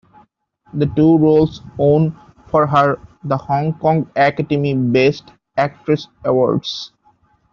The 0.73 0.87
two 0.95 1.19
roles 1.19 1.61
won 1.77 2.19
for 2.47 2.65
her 2.65 2.97
the 3.23 3.37
Hong 3.37 3.75
Kong 3.75 4.09
Academy 4.15 4.73
Best 4.73 5.31
Actress 5.57 6.07
awards. 6.25 6.91